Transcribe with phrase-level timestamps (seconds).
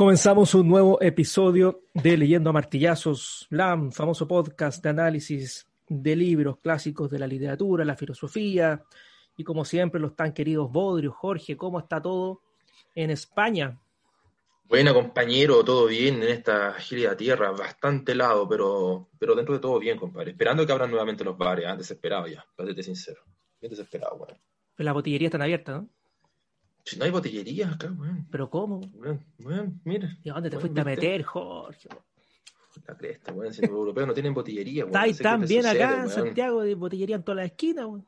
[0.00, 6.56] Comenzamos un nuevo episodio de Leyendo a Martillazos, LAM, famoso podcast de análisis de libros
[6.56, 8.82] clásicos de la literatura, la filosofía,
[9.36, 12.40] y como siempre los tan queridos Bodrio, Jorge, ¿cómo está todo
[12.94, 13.78] en España?
[14.64, 19.78] Buena compañero, todo bien en esta de tierra, bastante helado, pero, pero dentro de todo
[19.78, 20.30] bien, compadre.
[20.30, 21.76] Esperando que abran nuevamente los bares, ¿eh?
[21.76, 23.20] desesperado ya, para serte sincero.
[23.60, 24.38] Bien desesperado, weón.
[24.76, 25.90] Pero las botillerías están abiertas, ¿no?
[26.84, 28.26] Si no hay botillería acá, weón.
[28.30, 28.80] ¿Pero cómo?
[29.38, 30.16] Weón, mira.
[30.22, 31.88] ¿Y a dónde te fuiste a meter, Jorge?
[32.86, 33.52] La cresta, weón.
[33.52, 35.04] Si los europeos no tienen botillería, weón.
[35.04, 38.06] Está tan bien acá en Santiago, de botillería en todas las esquinas, weón.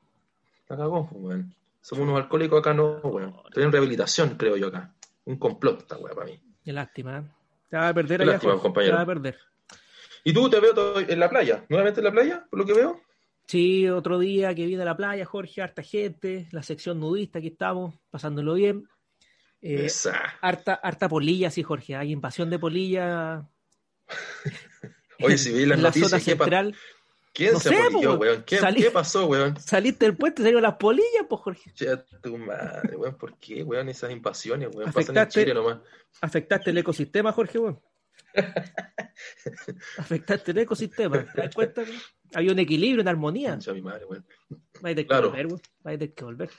[0.68, 1.54] La cagó, weón.
[1.80, 3.34] Somos unos alcohólicos acá, no, weón.
[3.46, 4.94] Estoy en rehabilitación, creo yo acá.
[5.24, 6.40] Un complot esta weón para mí.
[6.64, 7.22] Qué lástima, ¿eh?
[7.68, 8.92] Te vas a perder Qué allá, lástima, compañero.
[8.92, 9.38] Te vas a perder.
[10.24, 11.64] ¿Y tú te veo en la playa?
[11.68, 13.00] ¿Nuevamente en la playa, por lo que veo?
[13.52, 17.48] Sí, otro día que viene a la playa, Jorge, harta gente, la sección nudista, aquí
[17.48, 18.88] estamos, pasándolo bien.
[19.60, 19.90] Eh,
[20.40, 21.94] harta, harta polilla, sí, Jorge.
[21.94, 23.46] Hay invasión de polilla.
[25.20, 26.76] Oye, si vi las en noticias, la zona central.
[27.34, 28.42] ¿Quién se sé, weón?
[28.44, 29.54] ¿Qué, salí- ¿Qué pasó, weón?
[29.60, 31.72] Saliste del puente, salieron las polillas, pues, Jorge.
[31.74, 33.90] Che, tu madre, weón, ¿por qué, weón?
[33.90, 35.78] Esas invasiones, weón, pasan en Afectaste- Chile nomás.
[36.22, 37.78] Afectaste el ecosistema, Jorge, weón.
[39.98, 41.22] Afectaste el ecosistema.
[41.34, 41.82] ¿Te das cuenta?
[41.82, 42.00] weón?
[42.34, 43.50] Hay un equilibrio, una armonía.
[43.50, 44.06] Concha mi madre.
[44.06, 45.60] Va a tener que volver, weón.
[45.86, 46.50] Va a tener que volver.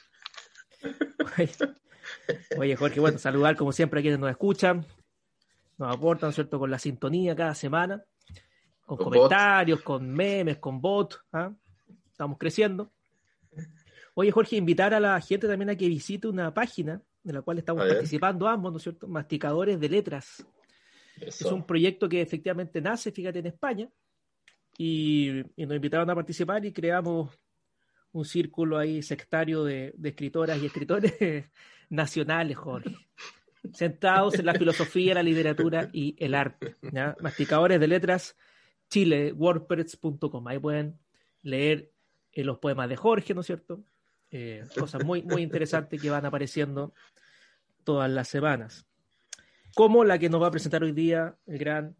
[2.58, 4.86] Oye, Jorge, bueno, saludar como siempre a quienes nos escuchan,
[5.78, 8.04] nos aportan, ¿no es cierto?, con la sintonía cada semana,
[8.86, 11.20] con, Con comentarios, con memes, con bots.
[11.32, 11.52] ¿ah?
[12.12, 12.92] Estamos creciendo.
[14.16, 17.58] Oye, Jorge, invitar a la gente también a que visite una página de la cual
[17.58, 19.08] estamos participando ambos, ¿no es cierto?
[19.08, 20.46] Masticadores de Letras.
[21.20, 21.48] Eso.
[21.48, 23.90] Es un proyecto que efectivamente nace, fíjate, en España.
[24.78, 27.40] Y, nos invitaron a participar y creamos
[28.12, 31.14] un círculo ahí sectario de, escritoras y escritores
[31.90, 32.96] nacionales, Jorge.
[33.74, 36.76] Sentados en la filosofía, la literatura y el arte.
[37.22, 38.36] Masticadores de letras,
[38.90, 40.48] Chile, wordpress.com.
[40.48, 41.00] Ahí pueden
[41.42, 41.92] leer
[42.34, 43.84] eh, los poemas de Jorge, ¿no es cierto?
[44.32, 46.94] Eh, cosas muy, muy interesantes que van apareciendo
[47.84, 48.86] todas las semanas
[49.74, 51.96] como la que nos va a presentar hoy día el gran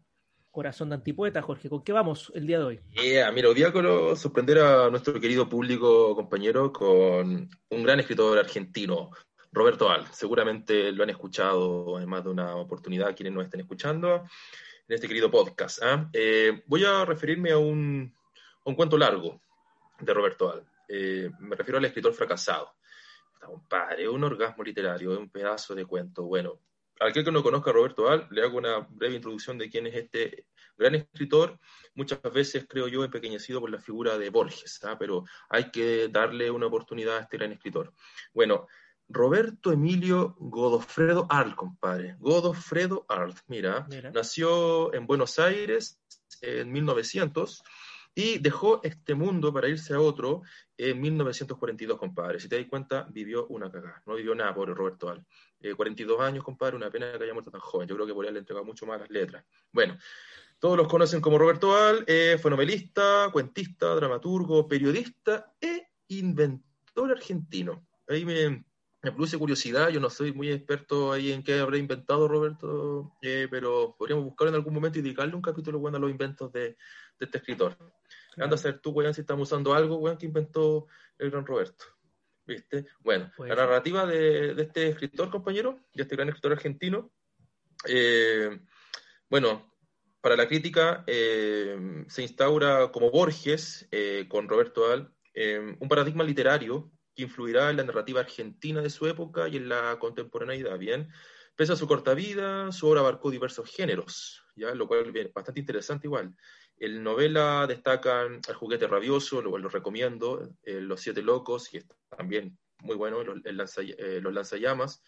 [0.54, 1.68] corazón de antipoeta, Jorge.
[1.68, 2.80] ¿Con qué vamos el día de hoy?
[2.92, 9.10] Yeah, mira, quiero sorprender a nuestro querido público, compañero, con un gran escritor argentino,
[9.50, 10.06] Roberto Al.
[10.12, 14.22] Seguramente lo han escuchado en más de una oportunidad quienes nos estén escuchando
[14.86, 15.82] en este querido podcast.
[15.82, 16.08] ¿ah?
[16.12, 18.14] Eh, voy a referirme a un,
[18.64, 19.40] a un cuento largo
[19.98, 20.64] de Roberto Al.
[20.88, 22.76] Eh, me refiero al escritor fracasado.
[23.34, 26.22] Está compadre, un orgasmo literario, un pedazo de cuento.
[26.22, 26.60] Bueno,
[27.00, 29.94] al que no conozca a Roberto Al, le hago una breve introducción de quién es
[29.94, 30.46] este
[30.76, 31.58] gran escritor,
[31.94, 34.96] muchas veces creo yo empequeñecido por la figura de Borges, ¿ah?
[34.98, 37.92] pero hay que darle una oportunidad a este gran escritor.
[38.32, 38.66] Bueno,
[39.08, 42.16] Roberto Emilio Godofredo Arlt, compadre.
[42.18, 44.10] Godofredo Arlt, mira, Mira.
[44.10, 46.00] nació en Buenos Aires
[46.40, 47.62] en 1900
[48.14, 50.42] y dejó este mundo para irse a otro
[50.76, 52.38] en 1942, compadre.
[52.38, 54.02] Si te das cuenta, vivió una cagada.
[54.06, 55.24] No vivió nada, pobre Roberto Al.
[55.60, 57.88] Eh, 42 años, compadre, una pena que haya muerto tan joven.
[57.88, 59.44] Yo creo que por él le entregado mucho más las letras.
[59.72, 59.98] Bueno,
[60.58, 62.04] todos los conocen como Roberto Al.
[62.06, 67.86] eh, fue novelista, cuentista, dramaturgo, periodista e inventor argentino.
[68.08, 68.64] Ahí me,
[69.04, 69.90] me produce curiosidad.
[69.90, 74.48] Yo no soy muy experto ahí en qué habrá inventado Roberto, eh, pero podríamos buscar
[74.48, 76.60] en algún momento y dedicarle un capítulo bueno a los inventos de,
[77.18, 77.76] de este escritor.
[78.36, 80.86] Anda a ser tú, weón, si estamos usando algo, weón, que inventó
[81.18, 81.84] el gran Roberto.
[82.46, 82.86] ¿Viste?
[83.00, 87.10] Bueno, Puede la narrativa de, de este escritor, compañero, de este gran escritor argentino,
[87.86, 88.60] eh,
[89.28, 89.74] bueno,
[90.20, 95.12] para la crítica eh, se instaura como Borges, eh, con Roberto Al,
[95.80, 99.98] un paradigma literario que influirá en la narrativa argentina de su época y en la
[99.98, 101.08] contemporaneidad, ¿bien?
[101.56, 104.74] Pese a su corta vida, su obra abarcó diversos géneros, ¿ya?
[104.74, 106.36] Lo cual es bastante interesante igual.
[106.78, 111.86] En novela destacan El juguete rabioso, lo lo recomiendo, eh, Los siete locos, y es
[112.08, 113.60] también muy bueno, Los, el
[113.98, 115.02] eh, lanzallamas,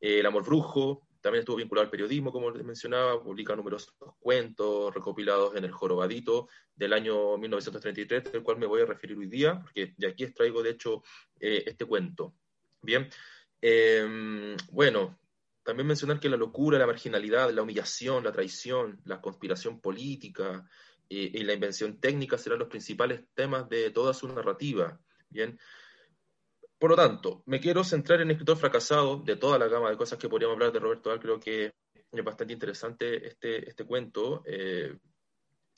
[0.00, 4.92] Eh, El amor brujo, también estuvo vinculado al periodismo, como les mencionaba, publica numerosos cuentos
[4.92, 9.60] recopilados en El jorobadito del año 1933, del cual me voy a referir hoy día,
[9.60, 11.02] porque de aquí extraigo, de hecho,
[11.38, 12.34] este cuento.
[12.80, 13.08] Bien,
[13.64, 15.21] Eh, bueno,
[15.62, 20.68] también mencionar que la locura, la marginalidad, la humillación, la traición, la conspiración política
[21.08, 24.98] eh, y la invención técnica serán los principales temas de toda su narrativa.
[25.28, 25.58] Bien.
[26.78, 29.96] Por lo tanto, me quiero centrar en el escritor fracasado, de toda la gama de
[29.96, 31.72] cosas que podríamos hablar de Roberto Al, creo que
[32.10, 34.42] es bastante interesante este, este cuento.
[34.46, 34.98] eh,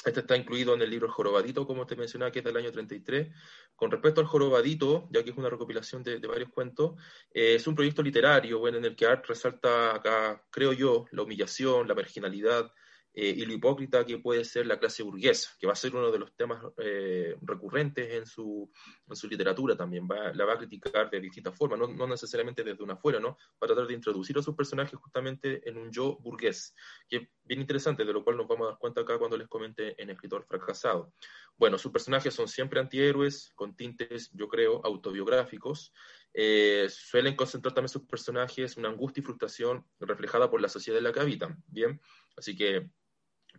[0.04, 3.28] Este está incluido en el libro Jorobadito, como te mencionaba, que es del año 33.
[3.74, 7.00] Con respecto al Jorobadito, ya que es una recopilación de, varios cuentos,
[7.32, 11.22] eh, es un proyecto literario bueno, en el que Art resalta acá, creo yo, la
[11.22, 12.70] humillación, la marginalidad,
[13.16, 16.10] eh, y lo hipócrita que puede ser la clase burguesa, que va a ser uno
[16.10, 18.68] de los temas eh, recurrentes en su,
[19.08, 20.08] en su literatura también.
[20.34, 23.36] La va a criticar de distintas formas, no, no, necesariamente desde una afuera, ¿no?
[23.52, 26.74] Va a tratar de introducir a sus personajes justamente en un yo burgués,
[27.08, 29.46] que es bien interesante, de lo cual nos vamos a dar cuenta acá cuando les
[29.46, 31.12] comente en Escritor Fracasado.
[31.56, 35.92] Bueno, sus personajes son siempre antihéroes, con tintes, yo creo, autobiográficos.
[36.32, 41.04] Eh, suelen concentrar también sus personajes una angustia y frustración reflejada por la sociedad en
[41.04, 41.62] la que habitan.
[41.68, 42.00] Bien,
[42.36, 42.90] así que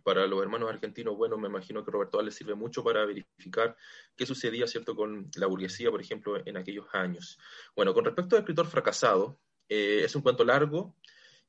[0.06, 3.76] para los hermanos argentinos, bueno, me imagino que Roberto les sirve mucho para verificar
[4.14, 7.40] qué sucedía, ¿cierto?, con la burguesía, por ejemplo, en aquellos años.
[7.74, 10.94] Bueno, con respecto al escritor fracasado, eh, es un cuento largo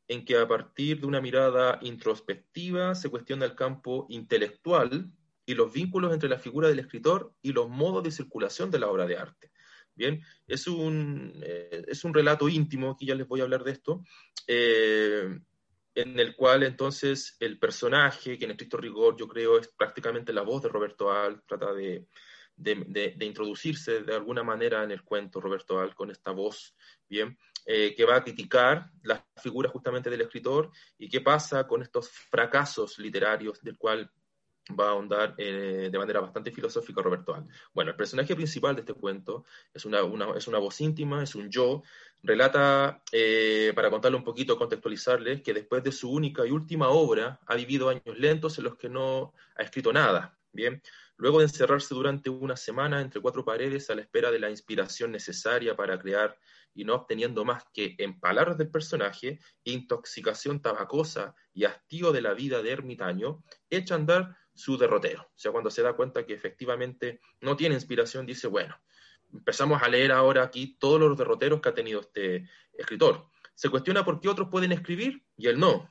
[0.08, 5.12] en que a partir de una mirada introspectiva se cuestiona el campo intelectual
[5.46, 8.88] y los vínculos entre la figura del escritor y los modos de circulación de la
[8.88, 9.52] obra de arte.
[9.94, 13.72] Bien, es un, eh, es un relato íntimo, aquí ya les voy a hablar de
[13.74, 14.04] esto,
[14.48, 15.42] eh,
[15.98, 20.44] en el cual entonces el personaje, que en estricto rigor yo creo es prácticamente la
[20.44, 22.06] voz de Roberto Al, trata de,
[22.56, 26.76] de, introducirse de alguna manera en el cuento Roberto Al con esta voz,
[27.10, 27.36] bien,
[27.66, 32.10] eh, que va a criticar la figura justamente del escritor y qué pasa con estos
[32.10, 34.12] fracasos literarios del cual
[34.78, 37.48] va a ahondar eh, de manera bastante filosófica Roberto Al.
[37.74, 40.00] Bueno, el personaje principal de este cuento es una,
[40.36, 41.84] es una voz íntima, es un yo,
[42.24, 47.40] relata, eh, para contarle un poquito, contextualizarles, que después de su única y última obra
[47.46, 50.82] ha vivido años lentos en los que no ha escrito nada, ¿bien?
[51.18, 55.12] Luego de encerrarse durante una semana entre cuatro paredes a la espera de la inspiración
[55.12, 56.38] necesaria para crear
[56.76, 62.36] y no obteniendo más que, en palabras del personaje, intoxicación tabacosa y hastío de la
[62.36, 65.22] vida de ermitaño, echa a andar su derrotero.
[65.22, 68.76] O sea, cuando se da cuenta que efectivamente no tiene inspiración, dice, bueno,
[69.32, 73.28] empezamos a leer ahora aquí todos los derroteros que ha tenido este escritor.
[73.54, 75.90] Se cuestiona por qué otros pueden escribir y él no.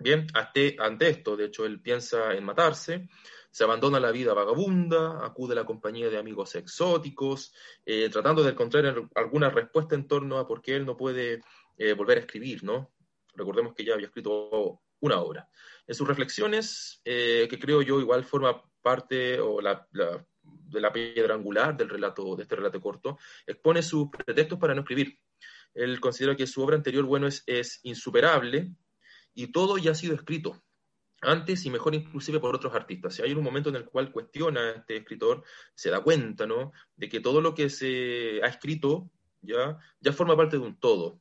[0.00, 0.76] Bien, ante,
[1.08, 3.08] esto, de hecho, él piensa en matarse,
[3.50, 7.52] se abandona la vida vagabunda, acude a la compañía de amigos exóticos,
[7.84, 11.42] eh, tratando de encontrar alguna respuesta en torno a por qué él no puede
[11.76, 12.92] eh, volver a escribir, ¿no?
[13.34, 15.48] Recordemos que ya había escrito una obra.
[15.86, 21.34] En sus reflexiones, eh, que creo yo igual forma parte o la, de la piedra
[21.34, 25.18] angular del relato, de este relato corto, expone sus pretextos para no escribir.
[25.74, 28.72] Él considera que su obra anterior, bueno, es, es insuperable
[29.34, 30.62] y todo ya ha sido escrito
[31.20, 33.14] antes y mejor inclusive por otros artistas.
[33.14, 35.42] Si hay un momento en el cual cuestiona a este escritor,
[35.74, 36.72] se da cuenta, ¿no?
[36.96, 39.10] De que todo lo que se ha escrito
[39.40, 41.20] ya, ya forma parte de un todo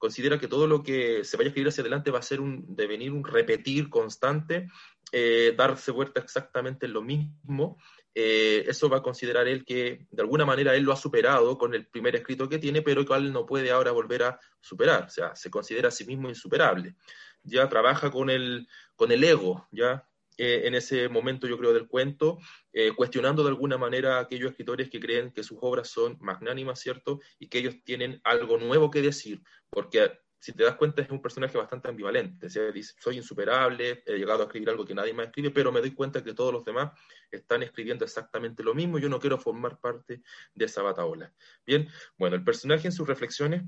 [0.00, 2.74] considera que todo lo que se vaya a escribir hacia adelante va a ser un
[2.74, 4.66] devenir, un repetir constante,
[5.12, 7.76] eh, darse vuelta exactamente en lo mismo.
[8.14, 11.74] Eh, eso va a considerar él que de alguna manera él lo ha superado con
[11.74, 15.04] el primer escrito que tiene, pero que no puede ahora volver a superar.
[15.04, 16.96] O sea, se considera a sí mismo insuperable.
[17.42, 18.66] Ya trabaja con el,
[18.96, 20.08] con el ego, ya
[20.42, 22.38] eh, en ese momento, yo creo, del cuento,
[22.72, 26.80] eh, cuestionando de alguna manera a aquellos escritores que creen que sus obras son magnánimas,
[26.80, 27.20] ¿cierto?
[27.38, 31.20] Y que ellos tienen algo nuevo que decir, porque si te das cuenta es un
[31.20, 35.26] personaje bastante ambivalente, o sea, soy insuperable, he llegado a escribir algo que nadie más
[35.26, 36.98] escribe, pero me doy cuenta que todos los demás
[37.30, 40.22] están escribiendo exactamente lo mismo, yo no quiero formar parte
[40.54, 41.34] de esa bataola.
[41.66, 43.64] Bien, bueno, el personaje en sus reflexiones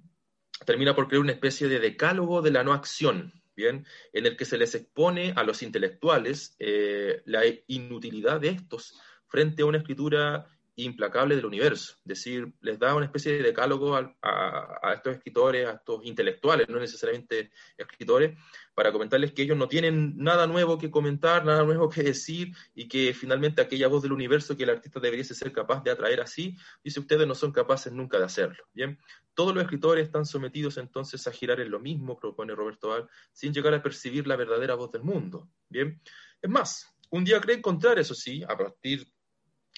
[0.64, 4.44] termina por crear una especie de decálogo de la no acción, bien, en el que
[4.44, 10.46] se les expone a los intelectuales eh, la inutilidad de estos frente a una escritura
[10.76, 11.94] implacable del universo.
[11.98, 16.78] Es decir, les da una especie de decálogo a, estos escritores, a estos intelectuales, no
[16.78, 18.38] necesariamente escritores,
[18.74, 22.88] para comentarles que ellos no tienen nada nuevo que comentar, nada nuevo que decir, y
[22.88, 26.56] que finalmente aquella voz del universo que el artista debería ser capaz de atraer así,
[26.82, 28.64] dice ustedes no son capaces nunca de hacerlo.
[28.72, 28.98] Bien,
[29.34, 33.52] todos los escritores están sometidos entonces a girar en lo mismo, propone Roberto Val, sin
[33.52, 35.50] llegar a percibir la verdadera voz del mundo.
[35.68, 36.00] Bien,
[36.40, 39.06] es más, un día cree encontrar, eso sí, a partir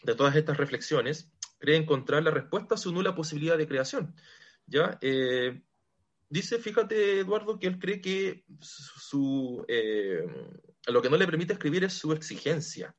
[0.04, 4.14] de todas estas reflexiones, cree encontrar la respuesta a su nula posibilidad de creación.
[4.66, 4.98] ¿ya?
[5.00, 5.62] Eh,
[6.28, 10.24] dice, fíjate, Eduardo, que él cree que su, eh,
[10.86, 12.94] lo que no le permite escribir es su exigencia.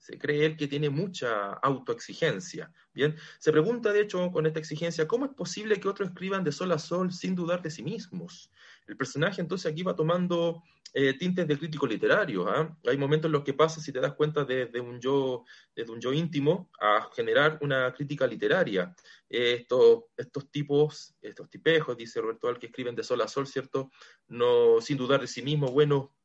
[0.00, 2.72] Se cree él que tiene mucha autoexigencia.
[2.92, 6.52] Bien, se pregunta, de hecho, con esta exigencia, ¿cómo es posible que otros escriban de
[6.52, 8.50] sol a sol sin dudar de sí mismos?
[8.86, 10.62] El personaje entonces aquí va tomando
[10.94, 12.48] eh, tintes de crítico literario.
[12.48, 12.76] ¿ah?
[12.86, 15.44] Hay momentos en los que pasa, si te das cuenta, de, un yo,
[15.76, 18.94] desde un yo íntimo a generar una crítica literaria.
[19.28, 23.90] estos, estos tipos, estos tipejos, dice Roberto Al, que escriben de sol a sol, ¿cierto?
[24.28, 26.16] No, sin dudar de sí mismo, bueno,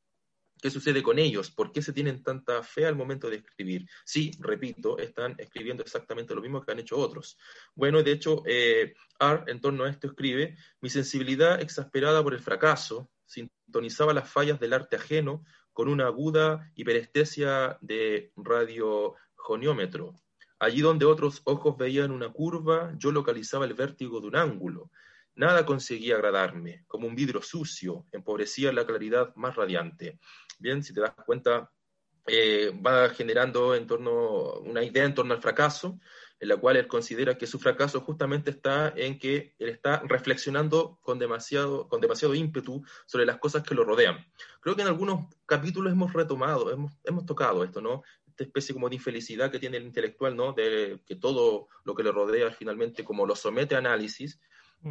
[0.62, 1.52] ¿Qué sucede con ellos?
[1.52, 3.88] ¿Por qué se tienen tanta fe al momento de escribir?
[4.04, 7.38] Sí, repito, están escribiendo exactamente lo mismo que han hecho otros.
[7.76, 8.94] Bueno, de hecho, eh,
[9.48, 14.74] en torno a esto, escribe, mi sensibilidad exasperada por el fracaso sintonizaba las fallas del
[14.74, 15.44] arte ajeno
[15.74, 20.16] con una aguda hiperestesia de radiogoniómetro.
[20.58, 24.90] Allí donde otros ojos veían una curva, yo localizaba el vértigo de un ángulo.
[25.36, 30.20] Nada conseguía agradarme, como un vidrio sucio, empobrecía la claridad más radiante.
[30.60, 31.70] Bien, si te das cuenta,
[32.27, 36.00] eh, va generando en torno, una idea en torno al fracaso,
[36.39, 41.00] en la cual él considera que su fracaso justamente está en que él está reflexionando
[41.01, 44.25] con demasiado, con demasiado ímpetu sobre las cosas que lo rodean.
[44.60, 48.04] Creo que en algunos capítulos hemos retomado, hemos, hemos tocado esto, ¿no?
[48.27, 50.51] Esta especie como de infelicidad que tiene el intelectual, ¿no?
[50.51, 54.39] De que todo lo que le rodea finalmente como lo somete a análisis.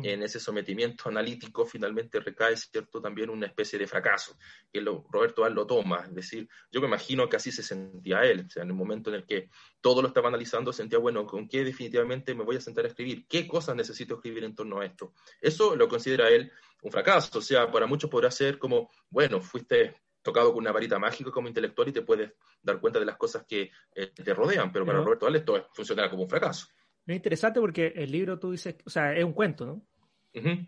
[0.02, 4.36] En ese sometimiento analítico finalmente recae, ¿cierto?, también una especie de fracaso,
[4.72, 8.22] que lo, Roberto Al lo toma, es decir, yo me imagino que así se sentía
[8.24, 11.26] él, o sea, en el momento en el que todo lo estaba analizando, sentía, bueno,
[11.26, 13.26] ¿con qué definitivamente me voy a sentar a escribir?
[13.28, 15.12] ¿Qué cosas necesito escribir en torno a esto?
[15.40, 16.50] Eso lo considera él
[16.82, 20.98] un fracaso, o sea, para muchos podrá ser como, bueno, fuiste tocado con una varita
[20.98, 22.32] mágica como intelectual y te puedes
[22.62, 26.08] dar cuenta de las cosas que eh, te rodean, pero para Roberto Al esto funciona
[26.10, 26.66] como un fracaso.
[27.06, 29.82] Es interesante porque el libro tú dices, o sea, es un cuento, ¿no?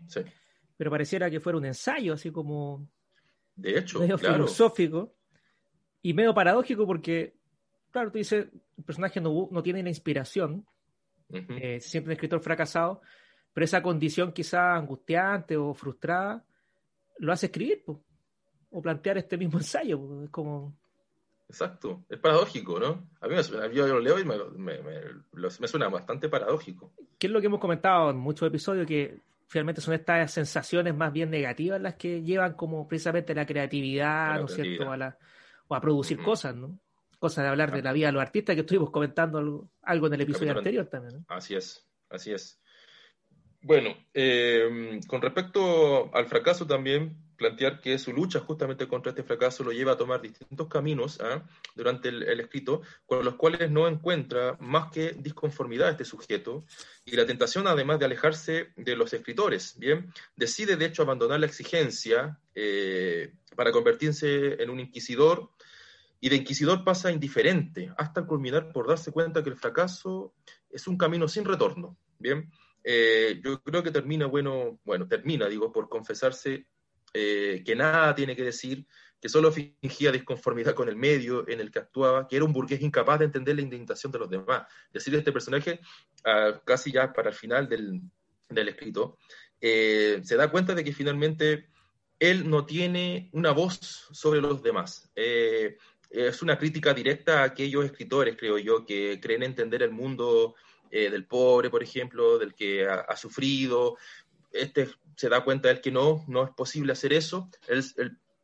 [0.07, 0.21] sí.
[0.77, 2.87] Pero pareciera que fuera un ensayo, así como.
[3.55, 5.15] De hecho, medio filosófico
[6.03, 7.33] y medio paradójico porque,
[7.89, 10.65] claro, tú dices, el personaje no, no tiene la inspiración,
[11.29, 13.01] uh siempre un escritor fracasado,
[13.51, 16.45] pero esa condición quizá angustiante o frustrada
[17.17, 17.83] lo hace escribir,
[18.69, 20.23] o plantear este mismo ensayo.
[20.23, 20.77] Es como.
[21.49, 23.07] Exacto, es paradójico, ¿no?
[23.21, 26.91] A mí me, yo lo leo y me, me, suena bastante paradójico.
[27.17, 28.85] ¿Qué es lo que hemos comentado en muchos episodios?
[28.85, 34.39] Que finalmente son estas sensaciones más bien negativas las que llevan como precisamente la creatividad,
[34.39, 34.91] ¿no es cierto?
[34.91, 35.17] A la,
[35.69, 36.77] o a producir cosas, ¿no?
[37.17, 40.21] Cosas de hablar de la vida de los artistas que estuvimos comentando algo, en el
[40.21, 41.19] episodio anterior también.
[41.19, 41.25] ¿no?
[41.29, 42.59] Así es, así es.
[43.67, 49.61] Bueno, eh, con respecto al fracaso también, plantear que su lucha justamente contra este fracaso
[49.61, 51.45] lo lleva a tomar distintos caminos ¿ah?
[51.75, 56.63] durante el, escrito, con los cuales no encuentra más que disconformidad este sujeto
[57.03, 59.77] y la tentación además de alejarse de los escritores.
[59.77, 65.51] Bien, decide de hecho abandonar la exigencia eh, para convertirse en un inquisidor
[66.21, 70.33] y de inquisidor pasa indiferente hasta culminar por darse cuenta que el fracaso
[70.69, 71.97] es un camino sin retorno.
[72.17, 72.49] Bien,
[72.89, 76.67] eh, yo creo que termina, bueno, bueno, termina, digo, por confesarse
[77.13, 78.87] eh, que nada tiene que decir,
[79.19, 82.79] que solo fingía disconformidad con el medio en el que actuaba, que era un burgués
[82.79, 84.67] incapaz de entender la indignación de los demás.
[84.93, 85.81] Decir este personaje,
[86.23, 88.01] ah, casi ya para el final del,
[88.69, 89.17] escrito,
[89.59, 91.67] eh, se da cuenta de que finalmente
[92.19, 95.11] él no tiene una voz sobre los demás.
[95.13, 95.75] Eh,
[96.09, 100.55] es una crítica directa a aquellos escritores, creo yo, que creen entender el mundo
[100.91, 103.97] del pobre, por ejemplo, del que ha, sufrido,
[104.51, 107.83] este se da cuenta él que no, no es posible hacer eso, él,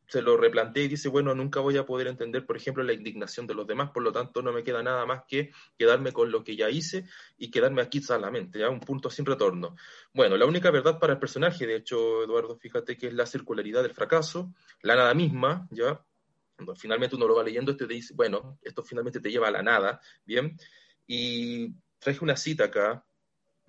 [0.07, 3.47] se lo replantea y dice, bueno, nunca voy a poder entender, por ejemplo, la indignación
[3.47, 6.43] de los demás, por lo tanto no me queda nada más que quedarme con lo
[6.43, 7.05] que ya hice
[7.37, 9.75] y quedarme aquí solamente, ya un punto sin retorno.
[10.13, 13.81] Bueno, la única verdad para el personaje, de hecho, Eduardo, fíjate que es la circularidad
[13.81, 15.99] del fracaso, la nada misma, ya,
[16.75, 19.63] finalmente uno lo va leyendo, este te dice, bueno, esto finalmente te lleva a la
[19.63, 20.57] nada, ¿bien?
[21.07, 21.73] Y
[22.03, 23.05] traje una cita acá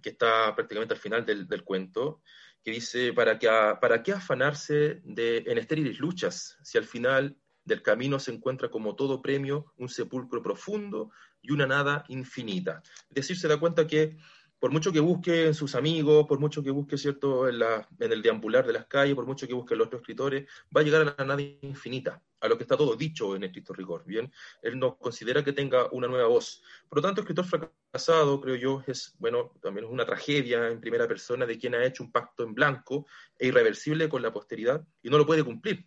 [0.03, 2.21] que está prácticamente al final del, cuento,
[2.63, 3.39] que dice, ¿para
[3.81, 8.97] ¿para qué afanarse de, en estériles luchas si al final del camino se encuentra como
[8.97, 11.11] todo premio un sepulcro profundo
[11.41, 12.83] y una nada infinita?
[13.09, 14.19] Es decir, se da cuenta que
[14.65, 17.61] por mucho que busque en sus amigos, por mucho que busque, ¿cierto?, en,
[17.99, 20.85] el deambular de las calles, por mucho que busque en los otros escritores, va a
[20.85, 24.33] llegar a la nada infinita, a lo que está todo dicho en estricto rigor, ¿bien?
[24.63, 26.63] Él no considera que tenga una nueva voz.
[26.89, 31.07] Por lo tanto, escritor fracasado, creo yo, es, bueno, también es una tragedia en primera
[31.07, 33.07] persona de quien ha hecho un pacto en blanco
[33.39, 35.87] e irreversible con la posteridad y no lo puede cumplir,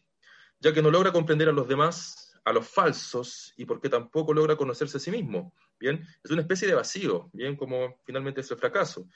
[0.59, 4.55] ya que no logra comprender a los demás a los falsos y porque tampoco logra
[4.55, 5.53] conocerse a sí mismo.
[5.77, 9.09] Bien, es una especie de vacío, bien, como finalmente es el fracaso.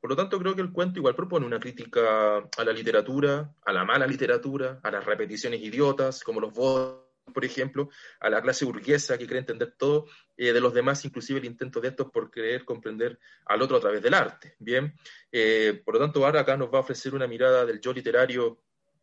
[0.00, 3.72] Por lo tanto, creo que el cuento igual propone una crítica a la literatura, a
[3.74, 7.04] la mala literatura, a las repeticiones idiotas, como los votos,
[7.34, 7.90] por ejemplo,
[8.20, 10.06] a la clase burguesa que cree entender todo
[10.38, 13.80] eh, de los demás, inclusive el intento de estos por querer comprender al otro a
[13.80, 14.54] través del arte.
[14.60, 14.94] Bien,
[15.30, 18.62] eh, por lo tanto, ahora acá nos va a ofrecer una mirada del yo literario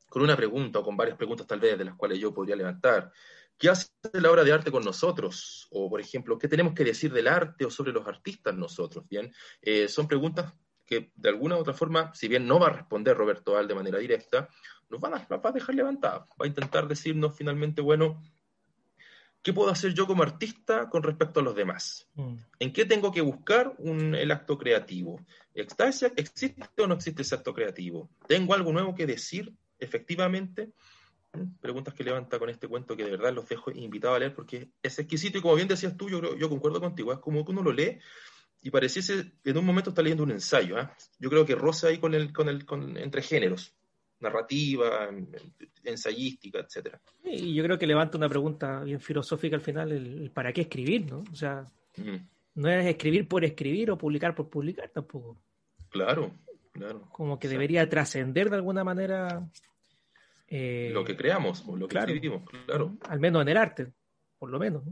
[0.10, 3.12] con una pregunta o con varias preguntas tal vez de las cuales yo podría levantar.
[3.58, 5.68] ¿Qué hace la obra de arte con nosotros?
[5.72, 9.06] O, por ejemplo, ¿qué tenemos que decir del arte o sobre los artistas nosotros?
[9.10, 10.54] Bien, eh, son preguntas
[10.86, 13.76] que de alguna u otra forma, si bien no va a responder Roberto Al de
[13.76, 14.50] manera directa,
[14.90, 18.22] nos va a, va a dejar levantadas, va a intentar decirnos finalmente, bueno,
[19.46, 22.10] ¿Qué puedo hacer yo como artista con respecto a los demás?
[22.16, 22.34] Mm.
[22.58, 25.24] ¿En qué tengo que buscar el acto creativo?
[25.54, 28.10] ¿Existe o no existe ese acto creativo?
[28.28, 30.72] ¿Tengo algo nuevo que decir efectivamente?
[31.62, 34.70] Preguntas que levanta con este cuento que de verdad los dejo invitados a leer porque
[34.82, 37.64] es exquisito y como bien decías tú, yo, yo concuerdo contigo, es como que uno
[37.64, 38.00] lo lee
[38.62, 40.80] y pareciese en un momento está leyendo un ensayo.
[40.80, 40.90] ¿eh?
[41.20, 43.76] Yo creo que roza ahí con el, con el, con, entre géneros
[44.20, 45.10] narrativa,
[45.84, 47.00] ensayística, etcétera.
[47.24, 51.12] Y yo creo que levanta una pregunta bien filosófica al final, el, para qué escribir,
[51.12, 51.24] ¿no?
[51.32, 51.66] O sea,
[51.98, 52.16] mm.
[52.56, 55.38] no es escribir por escribir o publicar por publicar tampoco.
[55.90, 56.32] Claro,
[56.72, 57.08] claro.
[57.12, 59.48] Como que debería trascender de alguna manera
[60.48, 62.98] eh, lo que creamos o lo que escribimos, claro.
[63.10, 63.92] Al menos en el arte,
[64.38, 64.84] por lo menos.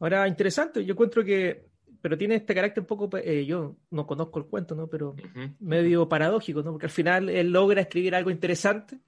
[0.00, 1.66] Ahora, interesante, yo encuentro que
[2.00, 4.86] pero tiene este carácter un poco, eh, yo no conozco el cuento, ¿no?
[4.86, 5.16] Pero
[5.58, 6.70] medio paradójico, ¿no?
[6.70, 9.00] Porque al final él logra escribir algo interesante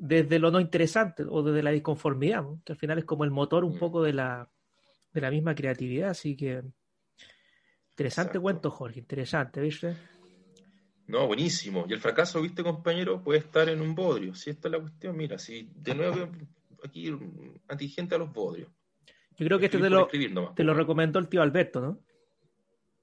[0.00, 2.62] desde lo no interesante o desde la disconformidad, ¿no?
[2.64, 3.78] que al final es como el motor un mm.
[3.78, 4.50] poco de la,
[5.12, 6.62] de la misma creatividad, así que
[7.90, 9.94] interesante cuento, Jorge, interesante, ¿viste?
[11.10, 11.86] No, buenísimo.
[11.88, 14.34] Y el fracaso, viste, compañero, puede estar en un bodrio.
[14.34, 16.30] Si esta es la cuestión, mira, si de nuevo
[16.84, 17.12] aquí
[17.68, 18.68] antigente a los bodrios.
[19.36, 20.06] Yo creo que este te lo,
[20.54, 21.98] te lo recomendó el tío Alberto, ¿no?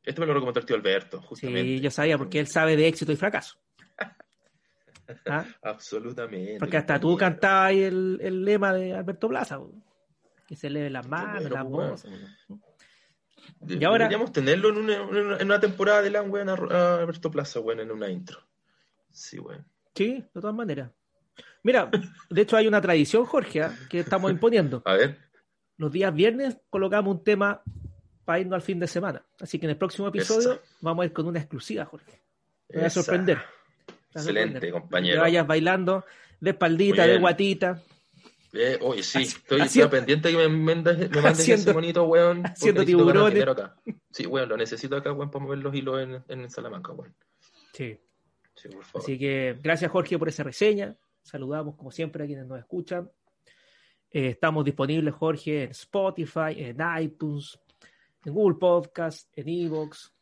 [0.03, 1.63] Este me lo recomendó el tío Alberto, justamente.
[1.63, 3.57] Sí, yo sabía, porque él sabe de éxito y fracaso.
[5.25, 5.45] ¿Ah?
[5.61, 6.59] Absolutamente.
[6.59, 9.59] Porque hasta tú cantabas el, el, lema de Alberto Plaza,
[10.47, 12.11] que se lee las manos, las voces.
[13.68, 14.06] Y ahora...
[14.06, 17.92] Deberíamos tenerlo en una, en una temporada de la weón, a Alberto Plaza, bueno, en
[17.92, 18.39] una intro.
[19.12, 19.66] Sí, bueno.
[19.96, 20.92] Sí, de todas maneras.
[21.63, 21.89] Mira,
[22.30, 23.75] de hecho hay una tradición, Jorge, ¿ah?
[23.89, 24.82] que estamos imponiendo.
[24.86, 25.27] A ver
[25.77, 27.62] los días viernes colocamos un tema
[28.25, 29.24] para irnos al fin de semana.
[29.40, 32.20] Así que en el próximo episodio vamos a ir con una exclusiva, Jorge.
[32.68, 33.40] Te voy a sorprender.
[34.14, 35.16] Excelente, compañero.
[35.16, 36.03] Que vayas bailando
[36.40, 37.81] de espaldita, de guatita.
[38.53, 42.44] Eh, oye, sí, estoy, pendiente que me, mandes, ese bonito, weón.
[42.46, 43.46] Haciendo tiburones.
[44.12, 47.14] Sí, weón, lo necesito acá, weón, para mover los hilos en, en Salamanca, weón.
[47.74, 48.00] Sí.
[48.55, 49.01] sí por favor.
[49.01, 50.96] Así que gracias, Jorge, por esa reseña.
[51.22, 53.10] Saludamos, como siempre, a quienes nos escuchan.
[54.10, 57.60] Eh, estamos disponibles, Jorge, en Spotify, en iTunes,
[58.24, 60.14] en Google Podcast, en Evox.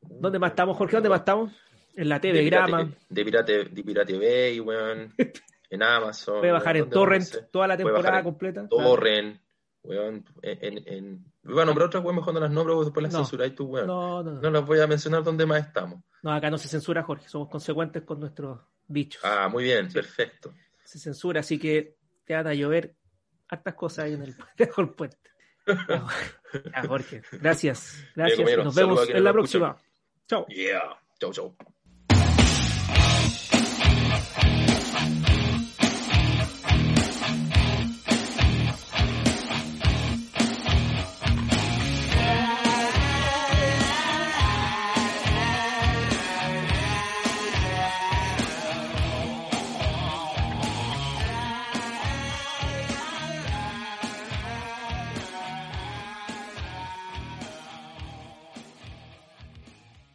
[0.00, 0.96] ¿Dónde más estamos, Jorge?
[0.96, 1.52] ¿Dónde más estamos?
[1.96, 2.88] En la TV Grama.
[3.08, 5.12] De Pirate, de Pirate Bay, weón.
[5.70, 6.40] En Amazon.
[6.40, 8.68] Puede bajar en Torrent toda la temporada completa.
[8.68, 9.40] Torrent,
[9.82, 10.24] weón.
[10.42, 13.20] En, en, Voy a nombrar otras weón mejor no las nombro, después las no.
[13.20, 13.86] censuráis tú, weón.
[13.86, 14.40] No, no, no.
[14.40, 16.02] No las voy a mencionar dónde más estamos.
[16.22, 17.28] No, acá no se censura, Jorge.
[17.28, 19.22] Somos consecuentes con nuestros dichos.
[19.24, 20.52] Ah, muy bien, perfecto.
[20.84, 22.96] Se censura, así que te van a llover
[23.48, 25.18] hartas cosas ahí en el debajo del puente.
[26.72, 28.02] Ya, Jorge, gracias.
[28.16, 28.64] Gracias.
[28.64, 29.76] Nos vemos en la próxima.
[30.26, 30.46] Chao.
[30.46, 30.98] Yeah.
[31.20, 31.54] Chao, chao.